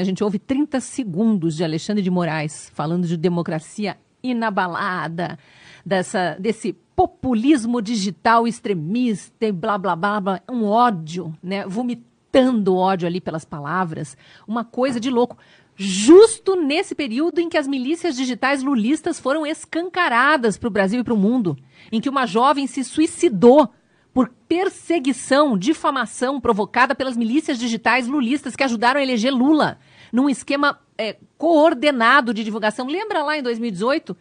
A 0.00 0.04
gente 0.04 0.22
ouve 0.22 0.38
30 0.38 0.80
segundos 0.80 1.56
de 1.56 1.64
Alexandre 1.64 2.02
de 2.02 2.10
Moraes 2.10 2.70
falando 2.74 3.06
de 3.06 3.16
democracia 3.16 3.96
inabalada, 4.22 5.38
dessa, 5.84 6.36
desse 6.38 6.72
populismo 6.94 7.80
digital 7.80 8.46
extremista 8.46 9.46
e 9.46 9.52
blá, 9.52 9.78
blá, 9.78 9.94
blá, 9.94 10.20
blá, 10.20 10.40
um 10.50 10.64
ódio, 10.64 11.32
né? 11.42 11.66
Vomitando 11.66 12.76
ódio 12.76 13.06
ali 13.06 13.20
pelas 13.20 13.44
palavras. 13.44 14.16
Uma 14.46 14.64
coisa 14.64 14.98
de 14.98 15.10
louco. 15.10 15.36
Justo 15.76 16.56
nesse 16.56 16.94
período 16.94 17.38
em 17.38 17.48
que 17.48 17.56
as 17.56 17.68
milícias 17.68 18.16
digitais 18.16 18.62
lulistas 18.62 19.20
foram 19.20 19.46
escancaradas 19.46 20.58
para 20.58 20.66
o 20.66 20.72
Brasil 20.72 21.00
e 21.00 21.04
para 21.04 21.14
o 21.14 21.16
mundo, 21.16 21.56
em 21.92 22.00
que 22.00 22.08
uma 22.08 22.26
jovem 22.26 22.66
se 22.66 22.82
suicidou 22.82 23.70
por 24.12 24.32
perseguição, 24.48 25.56
difamação 25.56 26.40
provocada 26.40 26.96
pelas 26.96 27.16
milícias 27.16 27.56
digitais 27.58 28.08
lulistas 28.08 28.56
que 28.56 28.64
ajudaram 28.64 28.98
a 28.98 29.02
eleger 29.02 29.32
Lula 29.32 29.78
num 30.12 30.28
esquema 30.28 30.78
é, 30.96 31.16
coordenado 31.36 32.32
de 32.34 32.44
divulgação. 32.44 32.86
Lembra 32.86 33.22
lá 33.22 33.38
em 33.38 33.42
2018? 33.42 34.16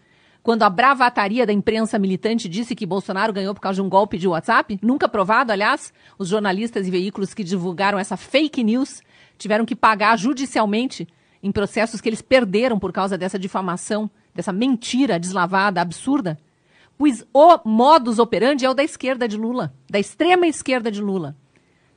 quando 0.47 0.63
a 0.63 0.69
bravataria 0.69 1.45
da 1.45 1.51
imprensa 1.51 1.99
militante 1.99 2.47
disse 2.47 2.73
que 2.73 2.85
Bolsonaro 2.85 3.33
ganhou 3.33 3.53
por 3.53 3.59
causa 3.59 3.75
de 3.75 3.81
um 3.81 3.89
golpe 3.89 4.17
de 4.17 4.29
WhatsApp, 4.29 4.79
nunca 4.81 5.09
provado, 5.09 5.51
aliás, 5.51 5.91
os 6.17 6.29
jornalistas 6.29 6.87
e 6.87 6.89
veículos 6.89 7.33
que 7.33 7.43
divulgaram 7.43 7.99
essa 7.99 8.15
fake 8.15 8.63
news 8.63 9.01
tiveram 9.37 9.65
que 9.65 9.75
pagar 9.75 10.17
judicialmente 10.17 11.05
em 11.43 11.51
processos 11.51 11.99
que 11.99 12.07
eles 12.07 12.21
perderam 12.21 12.79
por 12.79 12.93
causa 12.93 13.17
dessa 13.17 13.37
difamação, 13.37 14.09
dessa 14.33 14.53
mentira 14.53 15.19
deslavada, 15.19 15.81
absurda. 15.81 16.39
Pois 16.97 17.25
o 17.33 17.59
modus 17.65 18.17
operandi 18.17 18.65
é 18.65 18.69
o 18.69 18.73
da 18.73 18.85
esquerda 18.85 19.27
de 19.27 19.35
Lula, 19.35 19.73
da 19.89 19.99
extrema 19.99 20.47
esquerda 20.47 20.89
de 20.89 21.01
Lula, 21.01 21.35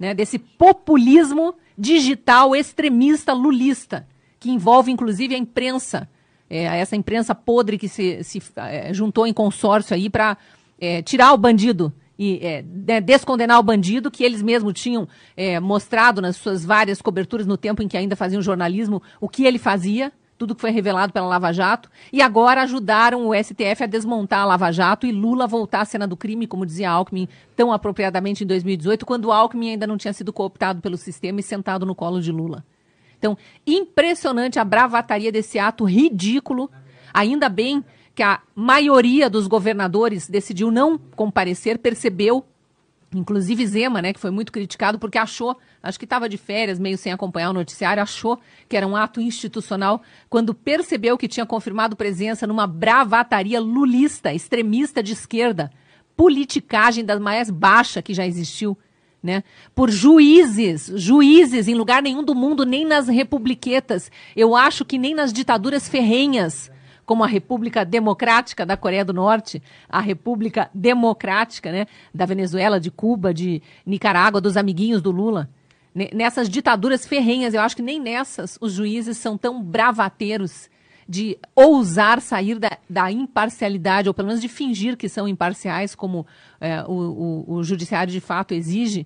né? 0.01 0.15
desse 0.15 0.39
populismo 0.39 1.55
digital 1.79 2.57
extremista 2.57 3.33
lulista, 3.33 4.09
que 4.41 4.51
envolve 4.51 4.91
inclusive 4.91 5.35
a 5.35 5.39
imprensa 5.39 6.09
é, 6.51 6.65
essa 6.81 6.97
imprensa 6.97 7.33
podre 7.33 7.79
que 7.79 7.89
se, 7.89 8.25
se 8.25 8.43
é, 8.57 8.93
juntou 8.93 9.25
em 9.25 9.33
consórcio 9.33 9.95
aí 9.95 10.11
para 10.11 10.37
é, 10.81 11.01
tirar 11.01 11.33
o 11.33 11.39
bandido 11.39 11.93
e 12.19 12.39
é, 12.43 12.63
né, 12.63 13.01
descondenar 13.01 13.59
o 13.61 13.63
bandido 13.63 14.11
que 14.11 14.25
eles 14.25 14.43
mesmos 14.43 14.75
tinham 14.75 15.09
é, 15.37 15.61
mostrado 15.61 16.21
nas 16.21 16.37
suas 16.37 16.65
várias 16.65 17.01
coberturas 17.01 17.47
no 17.47 17.57
tempo 17.57 17.83
em 17.83 17.89
que 17.89 17.97
ainda 17.97 18.17
faziam 18.17 18.43
jornalismo 18.43 19.01
o 19.21 19.29
que 19.29 19.45
ele 19.45 19.59
fazia, 19.59 20.13
tudo 20.41 20.55
que 20.55 20.63
foi 20.63 20.71
revelado 20.71 21.13
pela 21.13 21.27
Lava 21.27 21.53
Jato, 21.53 21.91
e 22.11 22.23
agora 22.23 22.63
ajudaram 22.63 23.29
o 23.29 23.35
STF 23.35 23.85
a 23.85 23.87
desmontar 23.87 24.41
a 24.41 24.45
Lava 24.47 24.73
Jato 24.73 25.07
e 25.07 25.13
Lula 25.13 25.47
voltar 25.47 25.83
à 25.83 25.85
cena 25.85 26.07
do 26.07 26.17
crime, 26.17 26.47
como 26.47 26.65
dizia 26.65 26.91
Alckmin 26.91 27.29
tão 27.55 27.71
apropriadamente 27.71 28.43
em 28.43 28.47
2018, 28.47 29.05
quando 29.05 29.31
Alckmin 29.31 29.73
ainda 29.73 29.87
não 29.87 29.99
tinha 29.99 30.15
sido 30.15 30.33
cooptado 30.33 30.81
pelo 30.81 30.97
sistema 30.97 31.41
e 31.41 31.43
sentado 31.43 31.85
no 31.85 31.95
colo 31.95 32.23
de 32.23 32.33
Lula. 32.33 32.65
Então, 33.19 33.37
impressionante 33.67 34.59
a 34.59 34.65
bravataria 34.65 35.31
desse 35.31 35.59
ato 35.59 35.85
ridículo. 35.85 36.71
Ainda 37.13 37.51
bem 37.51 37.85
que 38.15 38.23
a 38.23 38.41
maioria 38.55 39.29
dos 39.29 39.47
governadores 39.47 40.27
decidiu 40.27 40.71
não 40.71 40.97
comparecer, 40.97 41.77
percebeu, 41.77 42.43
inclusive 43.15 43.67
Zema, 43.67 44.01
né, 44.01 44.13
que 44.13 44.21
foi 44.21 44.31
muito 44.31 44.53
criticado 44.53 44.99
porque 44.99 45.19
achou, 45.19 45.57
acho 45.83 45.99
que 45.99 46.05
estava 46.05 46.29
de 46.29 46.39
férias, 46.39 46.79
meio 46.79 46.97
sem 46.97 47.13
acompanhar 47.13 47.51
o 47.51 47.55
noticiário, 47.55 48.03
achou 48.03 48.39
que 48.69 48.77
era 48.77 48.87
um 48.87 48.95
ato 48.97 49.21
institucional 49.21 50.03
quando 50.29 50.55
percebeu 50.55 51.19
que 51.19 51.29
tinha 51.29 51.45
confirmado 51.45 51.97
presença 51.97 52.47
numa 52.47 52.67
bravataria 52.67 53.61
lulista, 53.61 54.33
extremista 54.33 55.03
de 55.03 55.13
esquerda, 55.13 55.71
politicagem 56.17 57.05
da 57.05 57.19
mais 57.19 57.51
baixa 57.51 58.03
que 58.03 58.15
já 58.15 58.27
existiu 58.27 58.77
né? 59.23 59.45
Por 59.75 59.91
juízes, 59.91 60.91
juízes 60.97 61.69
em 61.69 61.75
lugar 61.75 62.03
nenhum 62.03 62.25
do 62.25 62.35
mundo, 62.35 62.65
nem 62.65 62.85
nas 62.85 63.07
republiquetas. 63.07 64.11
Eu 64.35 64.57
acho 64.57 64.85
que 64.85 64.99
nem 64.99 65.15
nas 65.15 65.33
ditaduras 65.33 65.89
ferrenhas, 65.89 66.71
como 67.11 67.25
a 67.25 67.27
República 67.27 67.85
Democrática 67.85 68.65
da 68.65 68.77
Coreia 68.77 69.05
do 69.05 69.13
Norte, 69.13 69.61
a 69.89 69.99
República 69.99 70.71
Democrática, 70.73 71.73
né, 71.73 71.87
da 72.15 72.25
Venezuela, 72.25 72.79
de 72.79 72.89
Cuba, 72.89 73.35
de 73.35 73.61
Nicarágua, 73.85 74.41
dos 74.41 74.57
amiguinhos 74.57 75.03
do 75.03 75.11
Lula. 75.11 75.51
Nessas 75.93 76.49
ditaduras 76.49 77.05
ferrenhas, 77.05 77.53
eu 77.53 77.63
acho 77.63 77.75
que 77.75 77.83
nem 77.83 77.99
nessas 77.99 78.57
os 78.61 78.75
juízes 78.75 79.17
são 79.17 79.37
tão 79.37 79.61
bravateiros 79.61 80.71
de 81.09 81.37
ousar 81.53 82.21
sair 82.21 82.61
da, 82.61 82.79
da, 82.89 83.11
imparcialidade, 83.11 84.07
ou 84.07 84.15
pelo 84.15 84.29
menos 84.29 84.41
de 84.41 84.47
fingir 84.47 84.97
que 84.97 85.09
são 85.09 85.27
imparciais, 85.27 85.97
como 85.97 86.25
é, 86.61 86.85
o, 86.85 86.93
o, 86.93 87.55
o, 87.55 87.65
judiciário 87.65 88.13
de 88.13 88.21
fato 88.21 88.55
exige, 88.55 89.05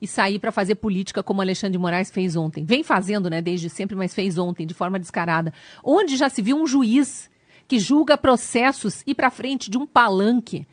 e 0.00 0.06
sair 0.06 0.38
para 0.38 0.50
fazer 0.50 0.76
política 0.76 1.22
como 1.22 1.42
Alexandre 1.42 1.72
de 1.72 1.78
Moraes 1.78 2.10
fez 2.10 2.36
ontem. 2.36 2.64
Vem 2.64 2.82
fazendo, 2.82 3.28
né, 3.28 3.42
desde 3.42 3.68
sempre, 3.68 3.94
mas 3.94 4.14
fez 4.14 4.38
ontem, 4.38 4.66
de 4.66 4.72
forma 4.72 4.98
descarada. 4.98 5.52
Onde 5.84 6.16
já 6.16 6.30
se 6.30 6.40
viu 6.40 6.56
um 6.56 6.66
juiz 6.66 7.28
que 7.66 7.78
julga 7.78 8.16
processos 8.16 9.02
e 9.06 9.14
para 9.14 9.30
frente 9.30 9.70
de 9.70 9.78
um 9.78 9.86
palanque 9.86 10.66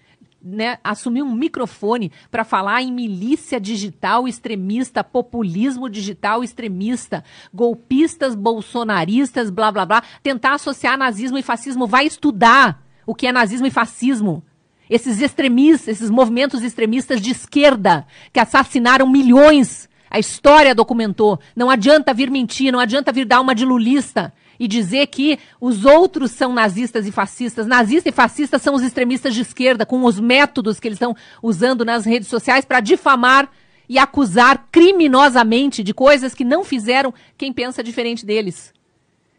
né, 0.44 0.80
assumir 0.84 1.22
um 1.22 1.34
microfone 1.34 2.12
para 2.30 2.44
falar 2.44 2.82
em 2.82 2.92
milícia 2.92 3.60
digital 3.60 4.28
extremista, 4.28 5.04
populismo 5.04 5.90
digital 5.90 6.44
extremista, 6.44 7.24
golpistas, 7.54 8.34
bolsonaristas, 8.34 9.50
blá 9.50 9.72
blá 9.72 9.86
blá, 9.86 10.04
tentar 10.24 10.54
associar 10.54 10.98
nazismo 10.98 11.38
e 11.38 11.44
fascismo, 11.44 11.86
vai 11.86 12.06
estudar 12.06 12.84
o 13.06 13.14
que 13.14 13.28
é 13.28 13.32
nazismo 13.32 13.68
e 13.68 13.72
fascismo. 13.72 14.44
Esses 14.90 15.22
extremistas, 15.22 15.88
esses 15.88 16.10
movimentos 16.10 16.64
extremistas 16.64 17.22
de 17.22 17.32
esquerda 17.32 18.06
que 18.34 18.40
assassinaram 18.40 19.08
milhões. 19.08 19.90
A 20.10 20.20
história 20.20 20.76
documentou. 20.76 21.40
Não 21.56 21.70
adianta 21.70 22.14
vir 22.14 22.30
mentir, 22.30 22.74
não 22.74 22.80
adianta 22.80 23.14
vir 23.14 23.26
dar 23.26 23.40
uma 23.40 23.56
de 23.56 23.64
lulista 23.64 24.34
e 24.62 24.68
dizer 24.68 25.08
que 25.08 25.40
os 25.60 25.86
outros 25.86 26.30
são 26.30 26.54
nazistas 26.54 27.08
e 27.08 27.12
fascistas. 27.12 27.66
Nazista 27.66 28.10
e 28.10 28.12
fascista 28.12 28.60
são 28.60 28.76
os 28.76 28.84
extremistas 28.84 29.34
de 29.34 29.42
esquerda, 29.42 29.88
com 29.88 30.06
os 30.06 30.20
métodos 30.20 30.80
que 30.80 30.88
eles 30.88 30.98
estão 30.98 31.16
usando 31.42 31.84
nas 31.84 32.06
redes 32.06 32.28
sociais 32.28 32.64
para 32.64 32.80
difamar 32.80 33.50
e 33.90 33.98
acusar 33.98 34.68
criminosamente 34.72 35.82
de 35.82 35.96
coisas 35.96 36.36
que 36.36 36.46
não 36.46 36.64
fizeram 36.64 37.12
quem 37.36 37.52
pensa 37.52 37.84
diferente 37.84 38.24
deles. 38.24 38.72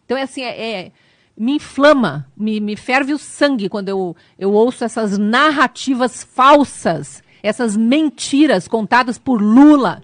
Então, 0.04 0.18
é 0.18 0.22
assim, 0.22 0.42
é, 0.42 0.70
é 0.86 0.92
me 1.36 1.52
inflama, 1.52 2.26
me, 2.36 2.58
me 2.58 2.74
ferve 2.74 3.14
o 3.14 3.18
sangue 3.18 3.68
quando 3.68 3.90
eu, 3.90 4.16
eu 4.36 4.52
ouço 4.52 4.82
essas 4.82 5.16
narrativas 5.18 6.24
falsas, 6.24 7.22
essas 7.44 7.76
mentiras 7.76 8.66
contadas 8.66 9.18
por 9.18 9.40
Lula, 9.40 10.02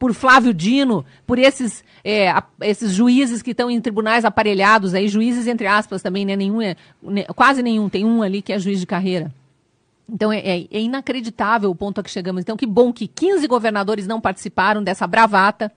por 0.00 0.14
Flávio 0.14 0.54
Dino, 0.54 1.04
por 1.26 1.38
esses 1.38 1.84
é, 2.02 2.30
a, 2.30 2.42
esses 2.62 2.90
juízes 2.92 3.42
que 3.42 3.50
estão 3.50 3.70
em 3.70 3.78
tribunais 3.82 4.24
aparelhados, 4.24 4.94
aí, 4.94 5.06
juízes 5.06 5.46
entre 5.46 5.66
aspas 5.66 6.00
também, 6.00 6.24
né? 6.24 6.34
Nenhum 6.34 6.62
é, 6.62 6.74
né, 7.02 7.24
quase 7.36 7.62
nenhum, 7.62 7.90
tem 7.90 8.02
um 8.02 8.22
ali 8.22 8.40
que 8.40 8.50
é 8.50 8.58
juiz 8.58 8.80
de 8.80 8.86
carreira. 8.86 9.30
Então 10.08 10.32
é, 10.32 10.38
é, 10.38 10.66
é, 10.70 10.80
inacreditável 10.80 11.70
o 11.70 11.74
ponto 11.74 12.00
a 12.00 12.02
que 12.02 12.10
chegamos. 12.10 12.40
Então, 12.40 12.56
que 12.56 12.66
bom 12.66 12.92
que 12.94 13.06
15 13.06 13.46
governadores 13.46 14.06
não 14.06 14.20
participaram 14.20 14.82
dessa 14.82 15.06
bravata 15.06 15.70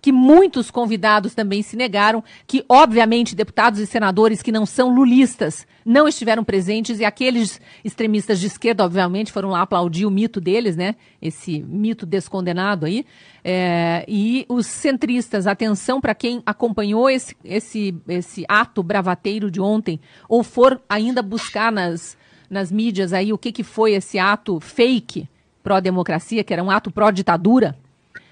que 0.00 0.12
muitos 0.12 0.70
convidados 0.70 1.34
também 1.34 1.62
se 1.62 1.76
negaram, 1.76 2.22
que, 2.46 2.64
obviamente, 2.68 3.34
deputados 3.34 3.78
e 3.80 3.86
senadores 3.86 4.42
que 4.42 4.52
não 4.52 4.64
são 4.64 4.94
lulistas 4.94 5.66
não 5.84 6.06
estiveram 6.06 6.44
presentes 6.44 7.00
e 7.00 7.04
aqueles 7.04 7.60
extremistas 7.84 8.38
de 8.40 8.46
esquerda, 8.46 8.84
obviamente, 8.84 9.32
foram 9.32 9.50
lá 9.50 9.62
aplaudir 9.62 10.06
o 10.06 10.10
mito 10.10 10.40
deles, 10.40 10.76
né? 10.76 10.94
Esse 11.20 11.60
mito 11.60 12.06
descondenado 12.06 12.86
aí. 12.86 13.04
É, 13.42 14.04
e 14.06 14.44
os 14.48 14.66
centristas, 14.66 15.46
atenção 15.46 16.00
para 16.00 16.14
quem 16.14 16.42
acompanhou 16.44 17.08
esse, 17.08 17.36
esse, 17.44 17.94
esse 18.08 18.44
ato 18.48 18.82
bravateiro 18.82 19.50
de 19.50 19.60
ontem, 19.60 20.00
ou 20.28 20.42
for 20.42 20.80
ainda 20.88 21.22
buscar 21.22 21.72
nas, 21.72 22.16
nas 22.48 22.70
mídias 22.70 23.12
aí 23.12 23.32
o 23.32 23.38
que, 23.38 23.52
que 23.52 23.62
foi 23.62 23.92
esse 23.92 24.18
ato 24.18 24.60
fake 24.60 25.28
pró-democracia, 25.62 26.42
que 26.42 26.52
era 26.52 26.62
um 26.62 26.70
ato 26.70 26.90
pró-ditadura 26.90 27.76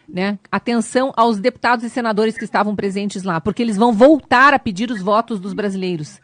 né? 0.09 0.39
Atenção 0.51 1.13
aos 1.17 1.39
deputados 1.39 1.85
e 1.85 1.91
senadores 1.91 2.39
que 2.39 2.45
estavam 2.45 2.75
presentes 2.75 3.23
lá, 3.23 3.41
porque 3.41 3.63
eles 3.63 3.77
vão 3.77 3.93
voltar 3.93 4.55
a 4.55 4.59
pedir 4.59 4.91
os 4.91 5.03
votos 5.03 5.39
dos 5.39 5.53
brasileiros. 5.53 6.19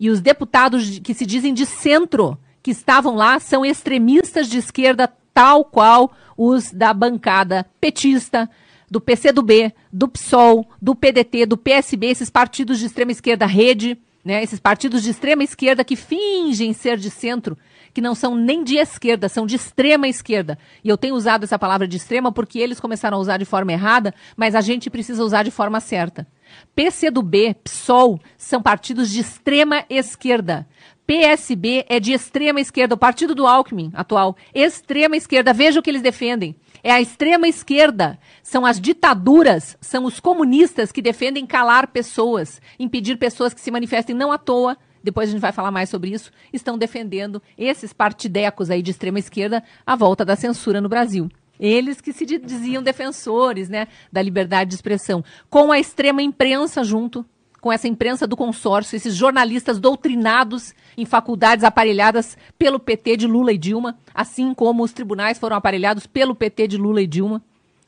E 0.00 0.10
os 0.10 0.20
deputados 0.20 0.98
que 0.98 1.14
se 1.14 1.24
dizem 1.24 1.54
de 1.54 1.64
centro, 1.64 2.38
que 2.62 2.70
estavam 2.70 3.14
lá, 3.14 3.38
são 3.38 3.64
extremistas 3.64 4.48
de 4.48 4.58
esquerda, 4.58 5.12
tal 5.32 5.64
qual 5.64 6.12
os 6.36 6.72
da 6.72 6.92
bancada 6.92 7.66
petista, 7.80 8.50
do 8.90 9.00
PCdoB, 9.00 9.72
do 9.92 10.08
PSOL, 10.08 10.66
do 10.80 10.94
PDT, 10.94 11.46
do 11.46 11.56
PSB, 11.56 12.06
esses 12.06 12.30
partidos 12.30 12.78
de 12.78 12.86
extrema 12.86 13.12
esquerda, 13.12 13.46
rede, 13.46 13.98
né? 14.28 14.42
Esses 14.42 14.60
partidos 14.60 15.02
de 15.02 15.08
extrema 15.08 15.42
esquerda 15.42 15.82
que 15.82 15.96
fingem 15.96 16.74
ser 16.74 16.98
de 16.98 17.08
centro 17.08 17.56
que 17.94 18.00
não 18.02 18.14
são 18.14 18.34
nem 18.34 18.62
de 18.62 18.76
esquerda, 18.76 19.26
são 19.26 19.46
de 19.46 19.56
extrema 19.56 20.06
esquerda. 20.06 20.58
E 20.84 20.88
eu 20.90 20.98
tenho 20.98 21.14
usado 21.14 21.44
essa 21.44 21.58
palavra 21.58 21.88
de 21.88 21.96
extrema 21.96 22.30
porque 22.30 22.58
eles 22.58 22.78
começaram 22.78 23.16
a 23.16 23.20
usar 23.20 23.38
de 23.38 23.46
forma 23.46 23.72
errada, 23.72 24.14
mas 24.36 24.54
a 24.54 24.60
gente 24.60 24.90
precisa 24.90 25.24
usar 25.24 25.44
de 25.44 25.50
forma 25.50 25.80
certa. 25.80 26.26
PCdoB, 26.74 27.54
PSOL 27.64 28.20
são 28.36 28.60
partidos 28.60 29.08
de 29.08 29.20
extrema 29.20 29.82
esquerda. 29.88 30.68
PSB 31.08 31.86
é 31.88 31.98
de 31.98 32.12
extrema 32.12 32.60
esquerda, 32.60 32.94
o 32.94 32.98
partido 32.98 33.34
do 33.34 33.46
Alckmin 33.46 33.90
atual, 33.94 34.36
extrema 34.54 35.16
esquerda. 35.16 35.54
Veja 35.54 35.80
o 35.80 35.82
que 35.82 35.88
eles 35.88 36.02
defendem. 36.02 36.54
É 36.82 36.92
a 36.92 37.00
extrema 37.00 37.48
esquerda, 37.48 38.18
são 38.42 38.66
as 38.66 38.78
ditaduras, 38.78 39.74
são 39.80 40.04
os 40.04 40.20
comunistas 40.20 40.92
que 40.92 41.00
defendem 41.00 41.46
calar 41.46 41.88
pessoas, 41.88 42.60
impedir 42.78 43.16
pessoas 43.16 43.54
que 43.54 43.60
se 43.62 43.70
manifestem 43.70 44.14
não 44.14 44.30
à 44.30 44.36
toa. 44.36 44.76
Depois 45.02 45.30
a 45.30 45.32
gente 45.32 45.40
vai 45.40 45.50
falar 45.50 45.70
mais 45.70 45.88
sobre 45.88 46.10
isso. 46.10 46.30
Estão 46.52 46.76
defendendo 46.76 47.42
esses 47.56 47.94
partidecos 47.94 48.68
aí 48.68 48.82
de 48.82 48.90
extrema 48.90 49.18
esquerda 49.18 49.64
a 49.86 49.96
volta 49.96 50.26
da 50.26 50.36
censura 50.36 50.78
no 50.78 50.90
Brasil. 50.90 51.30
Eles 51.58 52.02
que 52.02 52.12
se 52.12 52.26
diziam 52.26 52.82
defensores, 52.82 53.70
né, 53.70 53.88
da 54.12 54.20
liberdade 54.20 54.68
de 54.68 54.76
expressão, 54.76 55.24
com 55.48 55.72
a 55.72 55.78
extrema 55.78 56.20
imprensa 56.20 56.84
junto, 56.84 57.24
com 57.60 57.72
essa 57.72 57.88
imprensa 57.88 58.26
do 58.26 58.36
consórcio, 58.36 58.96
esses 58.96 59.14
jornalistas 59.14 59.78
doutrinados 59.78 60.74
em 60.96 61.04
faculdades 61.04 61.64
aparelhadas 61.64 62.36
pelo 62.58 62.78
PT 62.78 63.16
de 63.16 63.26
Lula 63.26 63.52
e 63.52 63.58
Dilma, 63.58 63.98
assim 64.14 64.54
como 64.54 64.82
os 64.82 64.92
tribunais 64.92 65.38
foram 65.38 65.56
aparelhados 65.56 66.06
pelo 66.06 66.34
PT 66.34 66.68
de 66.68 66.76
Lula 66.76 67.02
e 67.02 67.06
Dilma. 67.06 67.42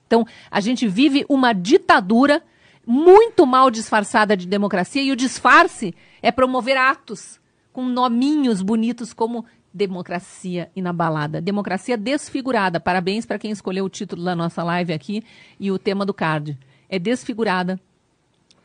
Então, 0.06 0.26
a 0.50 0.60
gente 0.60 0.88
vive 0.88 1.24
uma 1.28 1.52
ditadura 1.52 2.42
muito 2.84 3.46
mal 3.46 3.70
disfarçada 3.70 4.36
de 4.36 4.46
democracia 4.46 5.02
e 5.02 5.12
o 5.12 5.16
disfarce 5.16 5.94
é 6.20 6.32
promover 6.32 6.76
atos 6.76 7.38
com 7.72 7.84
nominhos 7.84 8.62
bonitos 8.62 9.12
como 9.12 9.44
democracia 9.72 10.68
inabalada, 10.74 11.40
democracia 11.40 11.96
desfigurada. 11.96 12.80
Parabéns 12.80 13.24
para 13.24 13.38
quem 13.38 13.52
escolheu 13.52 13.84
o 13.84 13.88
título 13.88 14.24
da 14.24 14.34
nossa 14.34 14.64
live 14.64 14.92
aqui 14.92 15.22
e 15.60 15.70
o 15.70 15.78
tema 15.78 16.04
do 16.04 16.12
card. 16.12 16.58
É 16.88 16.98
desfigurada, 16.98 17.80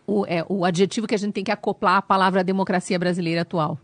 o, 0.08 0.26
é, 0.28 0.46
o 0.48 0.66
adjetivo 0.66 1.08
que 1.08 1.16
a 1.16 1.18
gente 1.18 1.34
tem 1.34 1.44
que 1.44 1.52
acoplar 1.52 1.98
à 1.98 2.02
palavra 2.02 2.44
democracia 2.44 2.98
brasileira 2.98 3.42
atual. 3.42 3.80